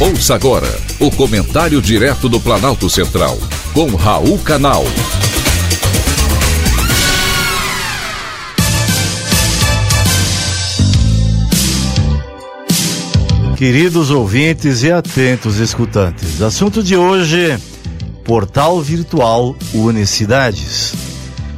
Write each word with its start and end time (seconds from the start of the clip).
Ouça 0.00 0.36
agora 0.36 0.68
o 1.00 1.10
comentário 1.10 1.82
direto 1.82 2.28
do 2.28 2.38
Planalto 2.38 2.88
Central, 2.88 3.36
com 3.74 3.96
Raul 3.96 4.38
Canal. 4.38 4.84
Queridos 13.56 14.12
ouvintes 14.12 14.84
e 14.84 14.92
atentos 14.92 15.58
escutantes, 15.58 16.40
assunto 16.42 16.80
de 16.80 16.96
hoje: 16.96 17.58
Portal 18.22 18.80
Virtual 18.80 19.56
Unicidades. 19.74 20.94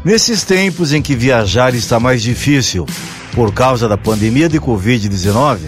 Nesses 0.02 0.45
tempos 0.45 0.95
em 0.95 1.02
que 1.02 1.15
viajar 1.15 1.75
está 1.75 2.01
mais 2.01 2.23
difícil 2.23 2.87
por 3.34 3.52
causa 3.52 3.87
da 3.87 3.98
pandemia 3.98 4.48
de 4.48 4.59
Covid-19, 4.59 5.59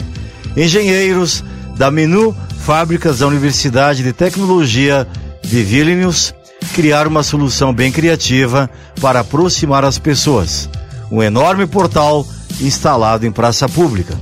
engenheiros 0.57 1.45
da 1.83 1.91
Menu 1.91 2.33
Fábricas 2.65 3.19
da 3.19 3.27
Universidade 3.27 4.05
de 4.05 4.13
Tecnologia 4.13 5.05
de 5.43 5.65
Vilnius 5.65 6.33
criaram 6.75 7.11
uma 7.11 7.25
solução 7.25 7.75
bem 7.75 7.91
criativa 7.91 8.71
para 9.01 9.19
aproximar 9.19 9.85
as 9.85 9.99
pessoas. 9.99 10.71
Um 11.11 11.21
enorme 11.21 11.67
portal 11.67 12.25
instalado 12.61 13.27
em 13.27 13.33
praça 13.33 13.69
pública. 13.69 14.15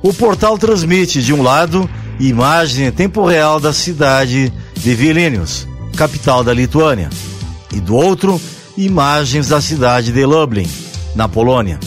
O 0.00 0.14
portal 0.14 0.56
transmite, 0.56 1.20
de 1.20 1.34
um 1.34 1.42
lado, 1.42 1.90
imagem 2.20 2.86
em 2.86 2.92
tempo 2.92 3.26
real 3.26 3.58
da 3.58 3.72
cidade 3.72 4.52
de 4.76 4.94
Vilnius, 4.94 5.66
capital 5.96 6.44
da 6.44 6.54
Lituânia, 6.54 7.10
e 7.72 7.80
do 7.80 7.96
outro, 7.96 8.40
imagens 8.76 9.48
da 9.48 9.60
cidade 9.60 10.12
de 10.12 10.24
Lublin, 10.24 10.70
na 11.16 11.28
Polônia. 11.28 11.80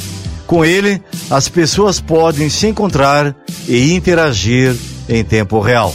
Com 0.45 0.65
ele, 0.65 1.01
as 1.29 1.47
pessoas 1.47 2.01
podem 2.01 2.49
se 2.49 2.67
encontrar 2.67 3.33
e 3.65 3.93
interagir 3.93 4.75
em 5.07 5.23
tempo 5.23 5.59
real. 5.59 5.93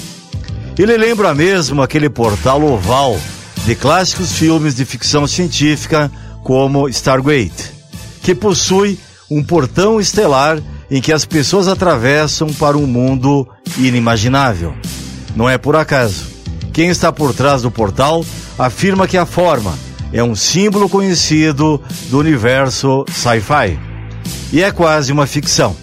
Ele 0.79 0.97
lembra 0.97 1.35
mesmo 1.35 1.83
aquele 1.83 2.09
portal 2.09 2.63
oval 2.63 3.19
de 3.65 3.75
clássicos 3.75 4.33
filmes 4.33 4.75
de 4.75 4.85
ficção 4.85 5.27
científica 5.27 6.11
como 6.43 6.89
Stargate, 6.89 7.73
que 8.23 8.35
possui 8.35 8.99
um 9.31 9.43
portão 9.43 10.01
estelar 10.01 10.59
em 10.91 11.01
que 11.01 11.13
as 11.13 11.25
pessoas 11.25 11.69
atravessam 11.69 12.53
para 12.55 12.77
um 12.77 12.87
mundo 12.87 13.47
inimaginável. 13.79 14.75
Não 15.37 15.49
é 15.49 15.57
por 15.57 15.77
acaso. 15.77 16.27
Quem 16.73 16.89
está 16.89 17.13
por 17.13 17.35
trás 17.35 17.63
do 17.63 17.71
portal 17.71 18.25
afirma 18.59 19.07
que 19.07 19.17
a 19.17 19.27
forma 19.27 19.79
é 20.13 20.23
um 20.23 20.35
símbolo 20.35 20.89
conhecido 20.89 21.81
do 22.09 22.19
universo 22.19 23.05
sci-fi 23.09 23.79
e 24.53 24.63
é 24.63 24.73
quase 24.73 25.13
uma 25.13 25.27
ficção. 25.27 25.77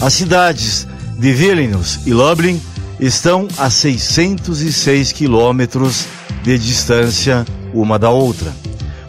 As 0.00 0.12
cidades 0.14 0.86
de 1.18 1.32
Vilnius 1.32 2.00
e 2.06 2.12
Lublin 2.12 2.60
estão 3.00 3.48
a 3.58 3.70
606 3.70 5.12
quilômetros 5.12 6.06
de 6.42 6.58
distância 6.58 7.44
uma 7.72 7.98
da 7.98 8.10
outra. 8.10 8.52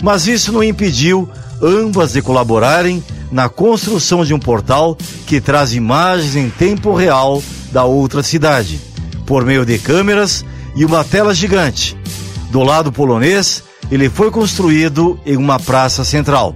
Mas 0.02 0.28
isso 0.28 0.52
não 0.52 0.64
impediu 0.64 1.30
ambas 1.62 2.14
de 2.14 2.22
colaborarem 2.22 3.04
na 3.32 3.50
construção 3.50 4.24
de 4.24 4.34
um 4.34 4.40
portal 4.40 4.98
que 5.26 5.42
traz 5.42 5.74
imagens 5.74 6.36
em 6.36 6.50
tempo 6.50 6.94
real 6.94 7.44
da 7.72 7.84
outra 7.84 8.24
cidade, 8.24 8.80
por 9.26 9.46
meio 9.46 9.66
de 9.66 9.78
câmeras 9.78 10.46
e 10.76 10.86
uma 10.86 11.04
tela 11.04 11.34
gigante. 11.34 11.98
Do 12.52 12.64
lado 12.64 12.92
polonês, 12.92 13.64
ele 13.92 14.10
foi 14.10 14.32
construído 14.32 15.20
em 15.26 15.36
uma 15.36 15.60
praça 15.60 16.04
central. 16.04 16.56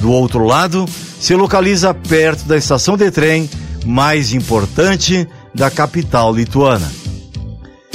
Do 0.00 0.10
outro 0.10 0.44
lado, 0.44 0.86
se 1.18 1.34
localiza 1.34 1.94
perto 1.94 2.44
da 2.44 2.56
estação 2.56 2.96
de 2.96 3.10
trem 3.10 3.48
mais 3.84 4.32
importante 4.32 5.28
da 5.54 5.70
capital 5.70 6.34
lituana. 6.34 6.90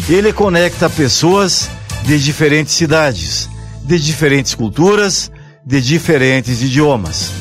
Ele 0.09 0.31
conecta 0.31 0.89
pessoas 0.89 1.69
de 2.03 2.19
diferentes 2.19 2.73
cidades, 2.73 3.49
de 3.83 3.99
diferentes 3.99 4.53
culturas, 4.53 5.31
de 5.65 5.81
diferentes 5.81 6.61
idiomas. 6.61 7.31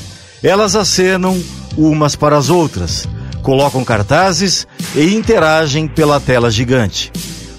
Elas 0.43 0.75
acenam 0.75 1.43
umas 1.77 2.16
para 2.16 2.38
as 2.38 2.49
outras, 2.49 3.06
colocam 3.43 3.84
cartazes 3.84 4.66
e 4.94 5.15
interagem 5.15 5.87
pela 5.87 6.19
tela 6.19 6.50
gigante. 6.50 7.12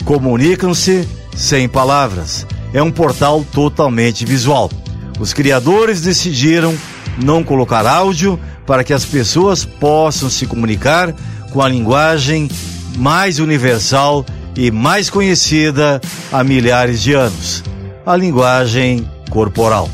Comunicam-se 0.03 1.07
sem 1.35 1.67
palavras. 1.67 2.47
É 2.73 2.81
um 2.81 2.91
portal 2.91 3.45
totalmente 3.53 4.25
visual. 4.25 4.71
Os 5.19 5.33
criadores 5.33 6.01
decidiram 6.01 6.75
não 7.21 7.43
colocar 7.43 7.85
áudio 7.85 8.39
para 8.65 8.83
que 8.83 8.93
as 8.93 9.05
pessoas 9.05 9.65
possam 9.65 10.29
se 10.29 10.45
comunicar 10.45 11.13
com 11.51 11.61
a 11.61 11.69
linguagem 11.69 12.49
mais 12.97 13.39
universal 13.39 14.25
e 14.55 14.71
mais 14.71 15.09
conhecida 15.09 16.01
há 16.31 16.43
milhares 16.43 17.01
de 17.01 17.13
anos 17.13 17.63
a 18.05 18.15
linguagem 18.15 19.09
corporal. 19.29 19.89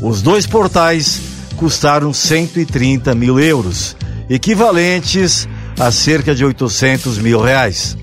Os 0.00 0.22
dois 0.22 0.46
portais 0.46 1.20
custaram 1.56 2.12
130 2.12 3.14
mil 3.14 3.38
euros, 3.38 3.94
equivalentes 4.28 5.46
a 5.78 5.90
cerca 5.90 6.34
de 6.34 6.44
800 6.44 7.18
mil 7.18 7.40
reais. 7.40 7.96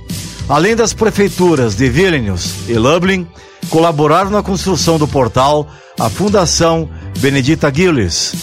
Além 0.48 0.76
das 0.76 0.94
prefeituras 0.94 1.76
de 1.76 1.90
Vilnius 1.90 2.54
e 2.68 2.74
Lublin, 2.74 3.28
colaboraram 3.70 4.30
na 4.30 4.44
construção 4.44 4.98
do 4.98 5.08
portal 5.08 5.68
a 6.00 6.10
Fundação 6.10 6.88
Benedita 7.20 7.74
Gilles 7.74 8.36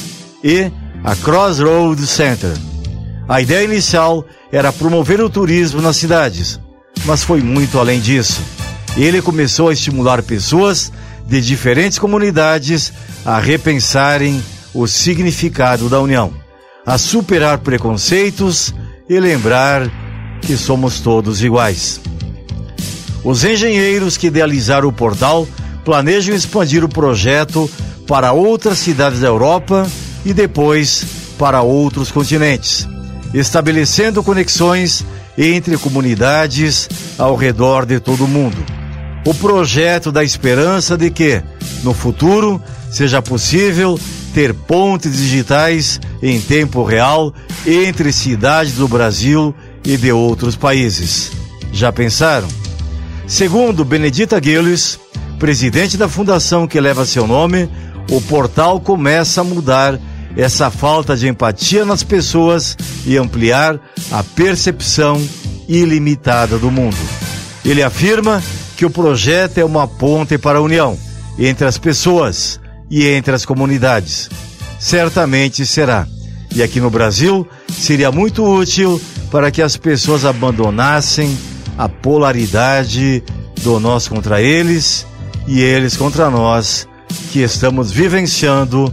e 0.43 0.71
a 1.05 1.15
Crossroads 1.15 2.09
Center. 2.09 2.55
A 3.29 3.43
ideia 3.43 3.65
inicial 3.65 4.27
era 4.51 4.73
promover 4.73 5.21
o 5.21 5.29
turismo 5.29 5.83
nas 5.83 5.99
cidades, 5.99 6.59
mas 7.05 7.23
foi 7.23 7.43
muito 7.43 7.79
além 7.79 8.01
disso. 8.01 8.41
Ele 8.97 9.21
começou 9.21 9.69
a 9.69 9.73
estimular 9.75 10.23
pessoas 10.23 10.91
de 11.27 11.43
diferentes 11.43 11.99
comunidades 11.99 12.93
a 13.25 13.39
repensarem 13.39 14.43
o 14.73 14.87
significado 14.87 15.91
da 15.91 16.01
união, 16.01 16.33
a 16.87 16.97
superar 16.97 17.59
preconceitos 17.59 18.75
e 19.09 19.21
lembrar 19.21 19.91
que 20.41 20.57
somos 20.57 21.01
todos 21.01 21.43
iguais. 21.43 22.01
Os 23.23 23.45
engenheiros 23.45 24.17
que 24.17 24.29
idealizaram 24.29 24.89
o 24.89 24.93
portal 24.93 25.47
planejam 25.85 26.35
expandir 26.35 26.83
o 26.83 26.89
projeto 26.89 27.71
para 28.07 28.33
outras 28.33 28.79
cidades 28.79 29.21
da 29.21 29.29
Europa 29.29 29.87
e 30.25 30.33
depois 30.33 31.05
para 31.39 31.63
outros 31.63 32.11
continentes, 32.11 32.89
estabelecendo 33.33 34.23
conexões 34.23 35.05
entre 35.37 35.77
comunidades 35.77 36.89
ao 37.19 37.35
redor 37.35 37.85
de 37.85 37.99
todo 38.01 38.25
o 38.25 38.29
mundo. 38.29 38.57
O 39.27 39.35
projeto 39.35 40.13
da 40.13 40.23
esperança 40.23 40.97
de 40.97 41.11
que, 41.11 41.43
no 41.83 41.95
futuro, 41.95 42.63
seja 42.91 43.21
possível 43.23 43.99
ter 44.35 44.53
pontes 44.53 45.17
digitais 45.17 46.01
em 46.23 46.41
tempo 46.41 46.85
real 46.85 47.33
entre 47.67 48.13
cidades 48.13 48.75
do 48.75 48.87
Brasil 48.87 49.55
e 49.85 49.97
de 49.97 50.13
outros 50.13 50.57
países. 50.57 51.33
Já 51.73 51.93
pensaram? 51.93 52.49
Segundo 53.27 53.85
Benedita 53.85 54.41
Gilles, 54.43 54.99
presidente 55.39 55.97
da 55.97 56.09
fundação 56.09 56.67
que 56.67 56.81
leva 56.81 57.07
seu 57.07 57.27
nome, 57.27 57.69
o 58.11 58.21
portal 58.21 58.81
começa 58.81 59.41
a 59.41 59.45
mudar 59.45 59.99
essa 60.37 60.71
falta 60.71 61.17
de 61.17 61.29
empatia 61.29 61.85
nas 61.85 62.03
pessoas 62.03 62.77
e 63.07 63.17
ampliar 63.17 63.79
a 64.11 64.23
percepção 64.23 65.21
ilimitada 65.69 66.59
do 66.59 66.71
mundo. 66.71 66.97
Ele 67.65 67.83
afirma 67.83 68.43
que 68.77 68.85
o 68.85 68.91
projeto 68.91 69.59
é 69.59 69.65
uma 69.65 69.87
ponte 69.87 70.37
para 70.37 70.59
a 70.59 70.63
união 70.63 70.99
entre 71.39 71.67
as 71.67 71.79
pessoas 71.79 72.61
e 72.91 73.07
entre 73.07 73.35
as 73.35 73.45
comunidades. 73.45 74.29
Certamente 74.79 75.65
será. 75.65 76.07
E 76.55 76.63
aqui 76.63 76.81
no 76.81 76.91
Brasil 76.91 77.49
seria 77.69 78.13
muito 78.13 78.45
útil 78.45 79.01
para 79.31 79.51
que 79.51 79.63
as 79.63 79.77
pessoas 79.77 80.25
abandonassem 80.25 81.37
a 81.77 81.89
polaridade 81.89 83.23
do 83.63 83.81
nós 83.81 84.07
contra 84.07 84.41
eles 84.41 85.07
e 85.47 85.61
eles 85.61 85.97
contra 85.97 86.31
nós 86.31 86.87
que 87.33 87.41
estamos 87.41 87.91
vivenciando 87.91 88.93